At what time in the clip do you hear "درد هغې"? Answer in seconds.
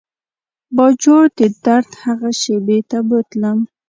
1.65-2.31